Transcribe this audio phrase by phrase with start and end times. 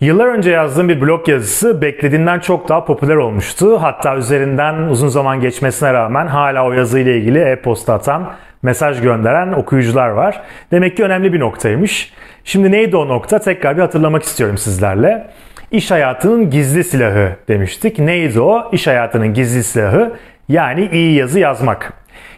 [0.00, 3.82] Yıllar önce yazdığım bir blog yazısı beklediğinden çok daha popüler olmuştu.
[3.82, 8.32] Hatta üzerinden uzun zaman geçmesine rağmen hala o yazıyla ilgili e-posta atan,
[8.62, 10.40] mesaj gönderen okuyucular var.
[10.70, 12.12] Demek ki önemli bir noktaymış.
[12.44, 13.38] Şimdi neydi o nokta?
[13.38, 15.26] Tekrar bir hatırlamak istiyorum sizlerle.
[15.70, 17.98] İş hayatının gizli silahı demiştik.
[17.98, 18.70] Neydi o?
[18.72, 20.12] İş hayatının gizli silahı
[20.48, 21.92] yani iyi yazı yazmak.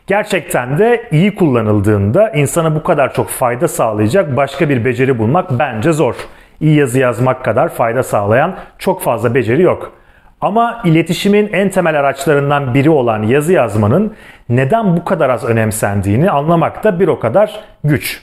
[0.06, 5.92] Gerçekten de iyi kullanıldığında insana bu kadar çok fayda sağlayacak başka bir beceri bulmak bence
[5.92, 6.14] zor
[6.60, 9.92] iyi yazı yazmak kadar fayda sağlayan çok fazla beceri yok.
[10.40, 14.14] Ama iletişimin en temel araçlarından biri olan yazı yazmanın
[14.48, 18.22] neden bu kadar az önemsendiğini anlamak da bir o kadar güç.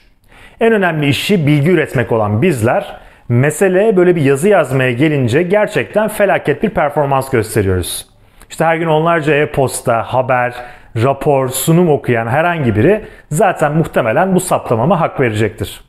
[0.59, 2.97] En önemli işi bilgi üretmek olan bizler
[3.29, 8.07] mesele böyle bir yazı yazmaya gelince gerçekten felaket bir performans gösteriyoruz.
[8.49, 10.53] İşte her gün onlarca e-posta, haber,
[11.03, 15.86] rapor, sunum okuyan herhangi biri zaten muhtemelen bu saptamama hak verecektir.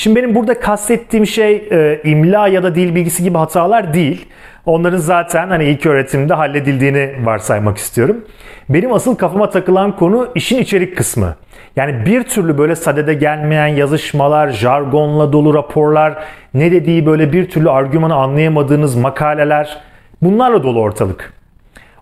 [0.00, 4.26] Şimdi benim burada kastettiğim şey e, imla ya da dil bilgisi gibi hatalar değil.
[4.66, 8.24] Onların zaten hani ilk öğretimde halledildiğini varsaymak istiyorum.
[8.68, 11.34] Benim asıl kafama takılan konu işin içerik kısmı.
[11.76, 17.70] Yani bir türlü böyle sadede gelmeyen yazışmalar, jargonla dolu raporlar, ne dediği böyle bir türlü
[17.70, 19.80] argümanı anlayamadığınız makaleler
[20.22, 21.32] bunlarla dolu ortalık.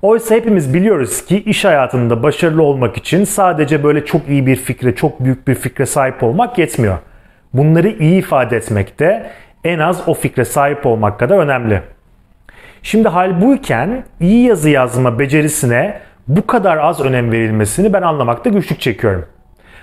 [0.03, 4.95] Oysa hepimiz biliyoruz ki iş hayatında başarılı olmak için sadece böyle çok iyi bir fikre,
[4.95, 6.99] çok büyük bir fikre sahip olmak yetmiyor.
[7.55, 9.31] Bunları iyi ifade etmek de
[9.65, 11.83] en az o fikre sahip olmak kadar önemli.
[12.83, 18.81] Şimdi hal buyken iyi yazı yazma becerisine bu kadar az önem verilmesini ben anlamakta güçlük
[18.81, 19.27] çekiyorum.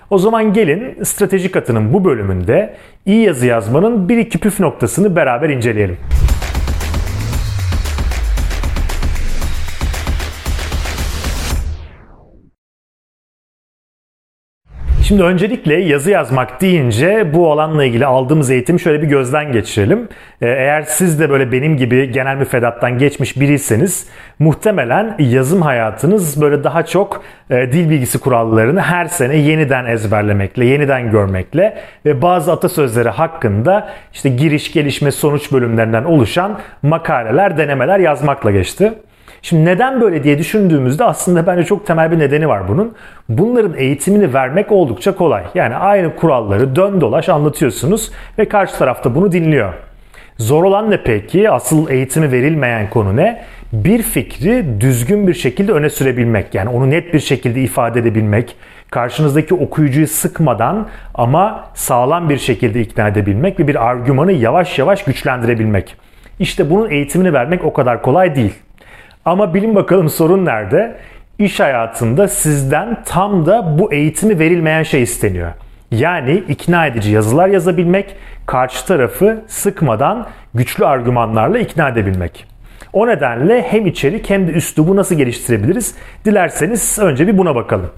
[0.09, 5.49] O zaman gelin strateji katının bu bölümünde iyi yazı yazmanın bir iki püf noktasını beraber
[5.49, 5.97] inceleyelim.
[15.07, 20.09] Şimdi öncelikle yazı yazmak deyince bu alanla ilgili aldığımız eğitimi şöyle bir gözden geçirelim.
[20.41, 24.07] Ee, eğer siz de böyle benim gibi genel müfredattan geçmiş biriyseniz
[24.39, 31.11] muhtemelen yazım hayatınız böyle daha çok e, dil bilgisi kurallarını her sene yeniden ezberlemekle, yeniden
[31.11, 38.93] görmekle ve bazı atasözleri hakkında işte giriş, gelişme, sonuç bölümlerinden oluşan makaleler, denemeler yazmakla geçti.
[39.45, 42.93] Şimdi neden böyle diye düşündüğümüzde aslında bence çok temel bir nedeni var bunun.
[43.29, 45.43] Bunların eğitimini vermek oldukça kolay.
[45.55, 49.73] Yani aynı kuralları dön dolaş anlatıyorsunuz ve karşı tarafta bunu dinliyor.
[50.37, 51.49] Zor olan ne peki?
[51.49, 53.43] Asıl eğitimi verilmeyen konu ne?
[53.73, 56.55] Bir fikri düzgün bir şekilde öne sürebilmek.
[56.55, 58.55] Yani onu net bir şekilde ifade edebilmek.
[58.91, 65.95] Karşınızdaki okuyucuyu sıkmadan ama sağlam bir şekilde ikna edebilmek ve bir argümanı yavaş yavaş güçlendirebilmek.
[66.39, 68.64] İşte bunun eğitimini vermek o kadar kolay değil.
[69.25, 70.97] Ama bilin bakalım sorun nerede?
[71.39, 75.51] İş hayatında sizden tam da bu eğitimi verilmeyen şey isteniyor.
[75.91, 78.15] Yani ikna edici yazılar yazabilmek,
[78.45, 82.45] karşı tarafı sıkmadan güçlü argümanlarla ikna edebilmek.
[82.93, 85.95] O nedenle hem içerik hem de üslubu nasıl geliştirebiliriz?
[86.25, 87.91] Dilerseniz önce bir buna bakalım.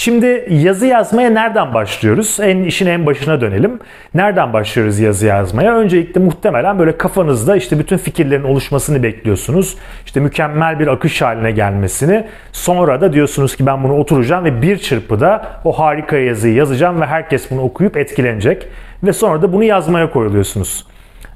[0.00, 2.38] Şimdi yazı yazmaya nereden başlıyoruz?
[2.42, 3.78] En işin en başına dönelim.
[4.14, 5.76] Nereden başlıyoruz yazı yazmaya?
[5.76, 9.76] Öncelikle muhtemelen böyle kafanızda işte bütün fikirlerin oluşmasını bekliyorsunuz.
[10.06, 12.26] İşte mükemmel bir akış haline gelmesini.
[12.52, 17.06] Sonra da diyorsunuz ki ben bunu oturacağım ve bir çırpıda o harika yazıyı yazacağım ve
[17.06, 18.68] herkes bunu okuyup etkilenecek.
[19.02, 20.86] Ve sonra da bunu yazmaya koyuluyorsunuz.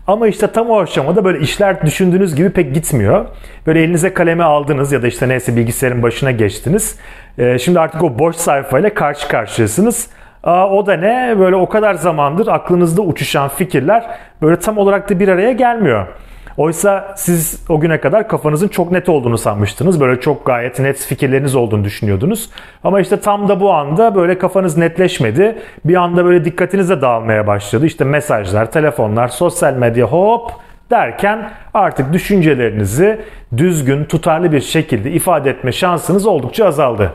[0.06, 3.26] Ama işte tam o aşamada böyle işler düşündüğünüz gibi pek gitmiyor.
[3.66, 6.98] Böyle elinize kaleme aldınız ya da işte neyse bilgisayarın başına geçtiniz.
[7.38, 10.08] Ee, şimdi artık o boş sayfayla karşı karşıyasınız.
[10.42, 11.34] Aa, o da ne?
[11.38, 14.06] Böyle o kadar zamandır aklınızda uçuşan fikirler
[14.42, 16.06] böyle tam olarak da bir araya gelmiyor.
[16.56, 20.00] Oysa siz o güne kadar kafanızın çok net olduğunu sanmıştınız.
[20.00, 22.50] Böyle çok gayet net fikirleriniz olduğunu düşünüyordunuz.
[22.84, 25.58] Ama işte tam da bu anda böyle kafanız netleşmedi.
[25.84, 27.86] Bir anda böyle dikkatiniz de dağılmaya başladı.
[27.86, 30.52] İşte mesajlar, telefonlar, sosyal medya hop
[30.90, 33.20] derken artık düşüncelerinizi
[33.56, 37.14] düzgün, tutarlı bir şekilde ifade etme şansınız oldukça azaldı.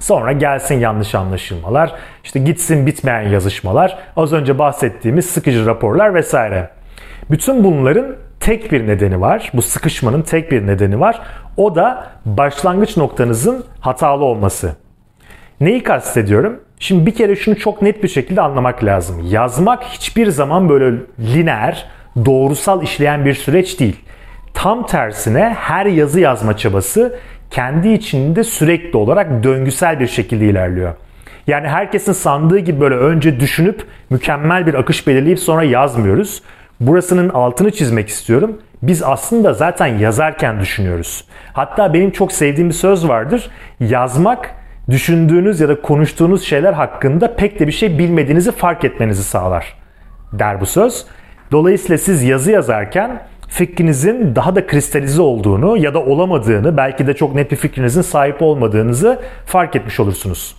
[0.00, 1.92] Sonra gelsin yanlış anlaşılmalar,
[2.24, 6.70] işte gitsin bitmeyen yazışmalar, az önce bahsettiğimiz sıkıcı raporlar vesaire.
[7.30, 8.06] Bütün bunların
[8.40, 9.50] tek bir nedeni var.
[9.54, 11.20] Bu sıkışmanın tek bir nedeni var.
[11.56, 14.76] O da başlangıç noktanızın hatalı olması.
[15.60, 16.60] Neyi kastediyorum?
[16.78, 19.26] Şimdi bir kere şunu çok net bir şekilde anlamak lazım.
[19.30, 21.86] Yazmak hiçbir zaman böyle lineer,
[22.24, 23.96] doğrusal işleyen bir süreç değil.
[24.54, 27.18] Tam tersine her yazı yazma çabası
[27.50, 30.94] kendi içinde sürekli olarak döngüsel bir şekilde ilerliyor.
[31.46, 36.42] Yani herkesin sandığı gibi böyle önce düşünüp mükemmel bir akış belirleyip sonra yazmıyoruz.
[36.80, 38.58] Burasının altını çizmek istiyorum.
[38.82, 41.24] Biz aslında zaten yazarken düşünüyoruz.
[41.52, 43.50] Hatta benim çok sevdiğim bir söz vardır.
[43.80, 44.50] Yazmak
[44.90, 49.74] düşündüğünüz ya da konuştuğunuz şeyler hakkında pek de bir şey bilmediğinizi fark etmenizi sağlar
[50.32, 51.06] der bu söz.
[51.52, 57.34] Dolayısıyla siz yazı yazarken fikrinizin daha da kristalize olduğunu ya da olamadığını, belki de çok
[57.34, 60.56] net bir fikrinizin sahip olmadığınızı fark etmiş olursunuz.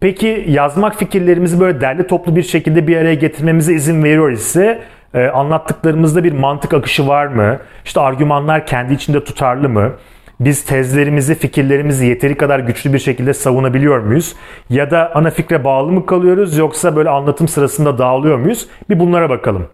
[0.00, 4.82] Peki yazmak fikirlerimizi böyle derli toplu bir şekilde bir araya getirmemize izin veriyor ise
[5.14, 7.58] e, anlattıklarımızda bir mantık akışı var mı?
[7.84, 9.92] İşte argümanlar kendi içinde tutarlı mı?
[10.40, 14.34] Biz tezlerimizi, fikirlerimizi yeteri kadar güçlü bir şekilde savunabiliyor muyuz?
[14.70, 18.68] Ya da ana fikre bağlı mı kalıyoruz yoksa böyle anlatım sırasında dağılıyor muyuz?
[18.90, 19.66] Bir bunlara bakalım.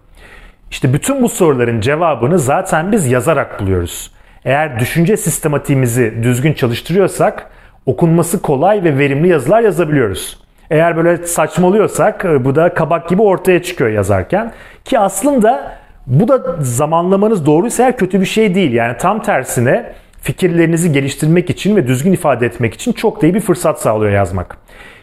[0.72, 4.10] İşte bütün bu soruların cevabını zaten biz yazarak buluyoruz.
[4.44, 7.50] Eğer düşünce sistematiğimizi düzgün çalıştırıyorsak
[7.86, 10.38] okunması kolay ve verimli yazılar yazabiliyoruz.
[10.70, 14.52] Eğer böyle saçmalıyorsak e, bu da kabak gibi ortaya çıkıyor yazarken.
[14.84, 18.72] Ki aslında bu da zamanlamanız doğruysa eğer kötü bir şey değil.
[18.72, 19.92] Yani tam tersine
[20.22, 24.56] fikirlerinizi geliştirmek için ve düzgün ifade etmek için çok da iyi bir fırsat sağlıyor yazmak.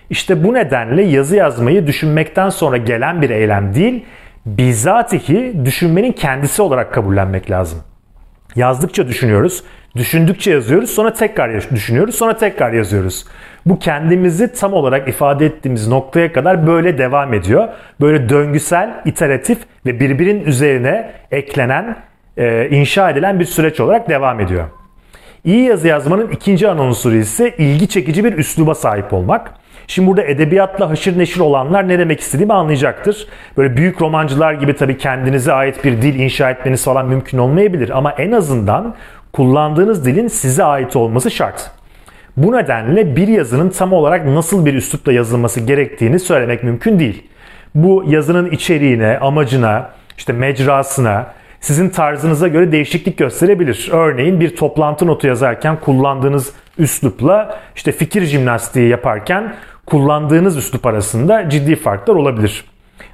[0.10, 4.06] İşte bu nedenle yazı yazmayı düşünmekten sonra gelen bir eylem değil,
[4.57, 7.80] bizatihi düşünmenin kendisi olarak kabullenmek lazım.
[8.56, 9.63] Yazdıkça düşünüyoruz,
[9.96, 13.25] düşündükçe yazıyoruz, sonra tekrar düşünüyoruz, sonra tekrar yazıyoruz.
[13.66, 17.68] Bu kendimizi tam olarak ifade ettiğimiz noktaya kadar böyle devam ediyor.
[18.01, 21.95] Böyle döngüsel, iteratif ve birbirinin üzerine eklenen,
[22.38, 24.68] e, inşa edilen bir süreç olarak devam ediyor.
[25.44, 29.58] İyi yazı yazmanın ikinci ana unsuru ise ilgi çekici bir üsluba sahip olmak.
[29.89, 33.27] Şimdi burada edebiyatla haşır neşir olanlar ne demek istediğimi anlayacaktır.
[33.57, 37.97] Böyle büyük romancılar gibi tabii kendinize ait bir dil inşa etmeniz falan mümkün olmayabilir.
[37.97, 38.95] Ama en azından
[39.33, 41.71] kullandığınız dilin size ait olması şart.
[42.38, 47.24] Bu nedenle bir yazının tam olarak nasıl bir üslupla yazılması gerektiğini söylemek mümkün değil.
[47.75, 51.27] Bu yazının içeriğine, amacına, işte mecrasına,
[51.59, 53.89] sizin tarzınıza göre değişiklik gösterebilir.
[53.92, 59.53] Örneğin bir toplantı notu yazarken kullandığınız üslupla işte fikir jimnastiği yaparken
[59.89, 62.65] kullandığınız üslup arasında ciddi farklar olabilir.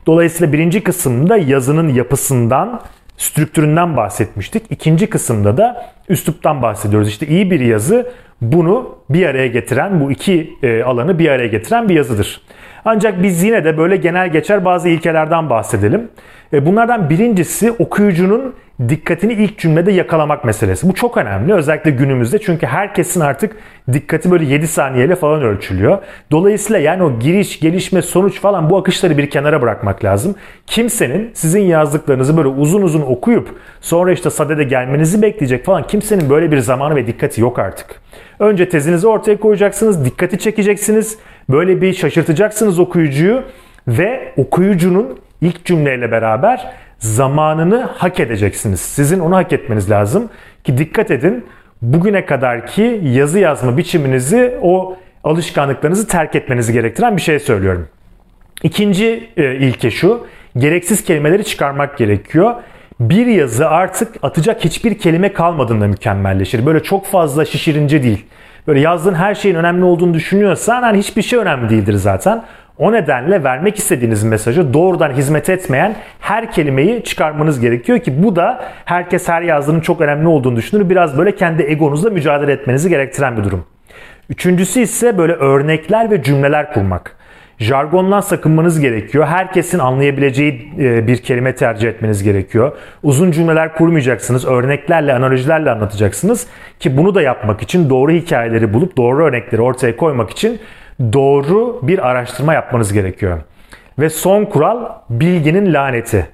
[0.07, 2.81] Dolayısıyla birinci kısımda yazının yapısından,
[3.17, 4.63] strüktüründen bahsetmiştik.
[4.69, 7.07] İkinci kısımda da üsluptan bahsediyoruz.
[7.07, 8.11] İşte iyi bir yazı
[8.41, 12.41] bunu bir araya getiren, bu iki e, alanı bir araya getiren bir yazıdır.
[12.85, 16.09] Ancak biz yine de böyle genel geçer bazı ilkelerden bahsedelim.
[16.53, 18.53] E, bunlardan birincisi okuyucunun
[18.89, 20.89] dikkatini ilk cümlede yakalamak meselesi.
[20.89, 23.55] Bu çok önemli özellikle günümüzde çünkü herkesin artık
[23.93, 25.97] dikkati böyle 7 saniyeyle falan ölçülüyor.
[26.31, 30.35] Dolayısıyla yani o giriş, gelişme, sonuç falan bu akışları bir kenara bırakmak lazım.
[30.67, 33.49] Kimsenin sizin yazdıklarınızı böyle uzun uzun okuyup
[33.81, 38.01] sonra işte sadede gelmenizi bekleyecek falan kimsenin böyle bir zamanı ve dikkati yok artık.
[38.39, 41.17] Önce tezinizi ortaya koyacaksınız, dikkati çekeceksiniz,
[41.49, 43.43] böyle bir şaşırtacaksınız okuyucuyu
[43.87, 46.67] ve okuyucunun ilk cümleyle beraber
[46.99, 48.79] zamanını hak edeceksiniz.
[48.79, 50.29] Sizin onu hak etmeniz lazım
[50.63, 51.45] ki dikkat edin
[51.81, 57.87] bugüne kadarki yazı yazma biçiminizi o alışkanlıklarınızı terk etmenizi gerektiren bir şey söylüyorum.
[58.63, 60.27] İkinci e, ilke şu.
[60.57, 62.55] Gereksiz kelimeleri çıkarmak gerekiyor.
[62.99, 66.65] Bir yazı artık atacak hiçbir kelime kalmadığında mükemmelleşir.
[66.65, 68.25] Böyle çok fazla şişirince değil.
[68.67, 72.43] Böyle yazdığın her şeyin önemli olduğunu düşünüyorsan hani hiçbir şey önemli değildir zaten.
[72.77, 78.65] O nedenle vermek istediğiniz mesajı doğrudan hizmet etmeyen her kelimeyi çıkarmanız gerekiyor ki bu da
[78.85, 80.89] herkes her yazdığının çok önemli olduğunu düşünür.
[80.89, 83.65] Biraz böyle kendi egonuzla mücadele etmenizi gerektiren bir durum.
[84.29, 87.14] Üçüncüsü ise böyle örnekler ve cümleler kurmak.
[87.59, 89.25] Jargondan sakınmanız gerekiyor.
[89.25, 92.77] Herkesin anlayabileceği e, bir kelime tercih etmeniz gerekiyor.
[93.03, 94.45] Uzun cümleler kurmayacaksınız.
[94.45, 96.47] Örneklerle, analojilerle anlatacaksınız.
[96.79, 100.59] Ki bunu da yapmak için doğru hikayeleri bulup doğru örnekleri ortaya koymak için
[101.13, 103.37] doğru bir araştırma yapmanız gerekiyor.
[103.99, 106.27] Ve son kural bilginin laneti.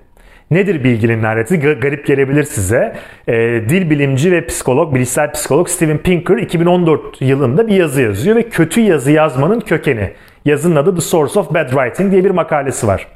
[0.52, 1.60] Nedir bilginin laneti?
[1.60, 2.96] Garip gelebilir size.
[3.28, 3.34] E,
[3.70, 8.82] dil bilimci ve psikolog, bilişsel psikolog Steven Pinker 2014 yılında bir yazı yazıyor ve kötü
[8.82, 10.12] yazı yazmanın kökeni.
[10.46, 13.08] Yazının adı The Source of Bad Writing diye bir makalesi var.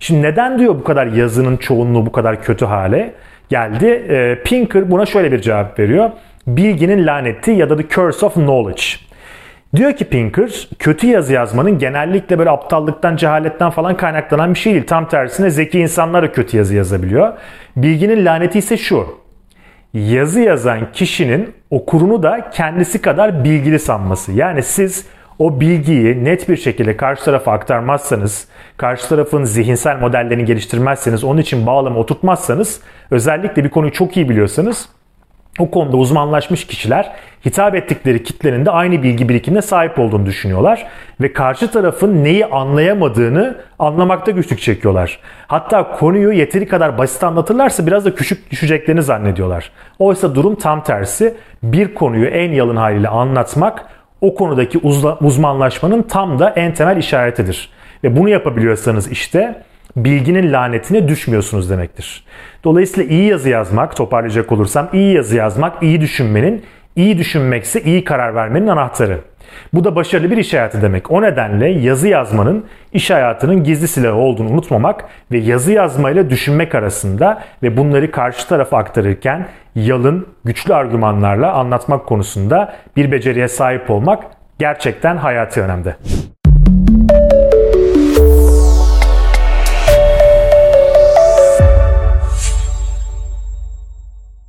[0.00, 3.14] Şimdi neden diyor bu kadar yazının çoğunluğu bu kadar kötü hale
[3.48, 3.86] geldi?
[3.86, 6.10] E, Pinker buna şöyle bir cevap veriyor.
[6.46, 8.82] Bilginin laneti ya da The Curse of Knowledge.
[9.76, 14.86] Diyor ki Pinker, kötü yazı yazmanın genellikle böyle aptallıktan, cehaletten falan kaynaklanan bir şey değil.
[14.86, 17.32] Tam tersine zeki insanlar da kötü yazı yazabiliyor.
[17.76, 19.06] Bilginin laneti ise şu.
[19.94, 24.32] Yazı yazan kişinin okurunu da kendisi kadar bilgili sanması.
[24.32, 25.06] Yani siz
[25.38, 31.66] o bilgiyi net bir şekilde karşı tarafa aktarmazsanız, karşı tarafın zihinsel modellerini geliştirmezseniz, onun için
[31.66, 34.88] bağlama oturtmazsanız, özellikle bir konuyu çok iyi biliyorsanız
[35.58, 37.12] o konuda uzmanlaşmış kişiler
[37.46, 40.86] hitap ettikleri kitlenin de aynı bilgi birikimine sahip olduğunu düşünüyorlar
[41.20, 45.18] ve karşı tarafın neyi anlayamadığını anlamakta güçlük çekiyorlar.
[45.46, 49.70] Hatta konuyu yeteri kadar basit anlatırlarsa biraz da küçük düşeceklerini zannediyorlar.
[49.98, 51.34] Oysa durum tam tersi.
[51.62, 53.86] Bir konuyu en yalın haliyle anlatmak
[54.24, 54.78] o konudaki
[55.20, 57.70] uzmanlaşmanın tam da en temel işaretidir.
[58.04, 59.62] Ve bunu yapabiliyorsanız işte
[59.96, 62.24] bilginin lanetine düşmüyorsunuz demektir.
[62.64, 66.64] Dolayısıyla iyi yazı yazmak, toparlayacak olursam iyi yazı yazmak, iyi düşünmenin,
[66.96, 69.20] iyi düşünmekse iyi karar vermenin anahtarı.
[69.74, 71.10] Bu da başarılı bir iş hayatı demek.
[71.10, 77.42] O nedenle yazı yazmanın iş hayatının gizli silahı olduğunu unutmamak ve yazı yazmayla düşünmek arasında
[77.62, 84.24] ve bunları karşı tarafa aktarırken yalın, güçlü argümanlarla anlatmak konusunda bir beceriye sahip olmak
[84.58, 85.96] gerçekten hayati önemde.